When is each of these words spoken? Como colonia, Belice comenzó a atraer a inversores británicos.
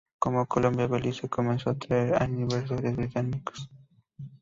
Como 0.17 0.47
colonia, 0.47 0.87
Belice 0.87 1.29
comenzó 1.29 1.69
a 1.69 1.73
atraer 1.73 2.19
a 2.19 2.25
inversores 2.25 2.95
británicos. 2.95 3.69